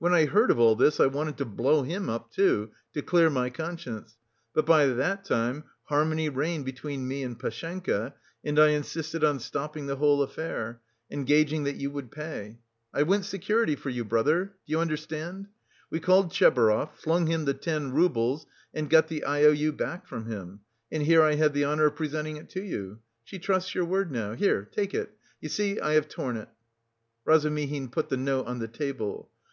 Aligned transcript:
When 0.00 0.12
I 0.12 0.26
heard 0.26 0.50
of 0.50 0.58
all 0.58 0.74
this 0.74 0.98
I 0.98 1.06
wanted 1.06 1.36
to 1.36 1.44
blow 1.44 1.84
him 1.84 2.08
up, 2.10 2.32
too, 2.32 2.72
to 2.92 3.02
clear 3.02 3.30
my 3.30 3.50
conscience, 3.50 4.18
but 4.52 4.66
by 4.66 4.86
that 4.86 5.24
time 5.24 5.62
harmony 5.84 6.28
reigned 6.28 6.64
between 6.64 7.06
me 7.06 7.22
and 7.22 7.38
Pashenka, 7.38 8.14
and 8.42 8.58
I 8.58 8.70
insisted 8.70 9.22
on 9.22 9.38
stopping 9.38 9.86
the 9.86 9.94
whole 9.94 10.22
affair, 10.24 10.80
engaging 11.08 11.62
that 11.62 11.76
you 11.76 11.88
would 11.92 12.10
pay. 12.10 12.58
I 12.92 13.04
went 13.04 13.26
security 13.26 13.76
for 13.76 13.90
you, 13.90 14.04
brother. 14.04 14.46
Do 14.46 14.52
you 14.72 14.80
understand? 14.80 15.46
We 15.88 16.00
called 16.00 16.32
Tchebarov, 16.32 16.96
flung 16.96 17.28
him 17.28 17.46
ten 17.60 17.92
roubles 17.92 18.46
and 18.74 18.90
got 18.90 19.06
the 19.06 19.22
I 19.22 19.44
O 19.44 19.50
U 19.52 19.70
back 19.72 20.08
from 20.08 20.26
him, 20.26 20.62
and 20.90 21.04
here 21.04 21.22
I 21.22 21.34
have 21.36 21.52
the 21.52 21.66
honour 21.66 21.86
of 21.86 21.94
presenting 21.94 22.36
it 22.38 22.48
to 22.50 22.60
you. 22.64 22.98
She 23.22 23.38
trusts 23.38 23.72
your 23.76 23.84
word 23.84 24.10
now. 24.10 24.32
Here, 24.34 24.64
take 24.64 24.94
it, 24.94 25.16
you 25.40 25.48
see 25.48 25.78
I 25.78 25.92
have 25.92 26.08
torn 26.08 26.36
it." 26.36 26.48
Razumihin 27.24 27.90
put 27.92 28.08
the 28.08 28.16
note 28.16 28.48
on 28.48 28.58
the 28.58 28.66
table. 28.66 29.30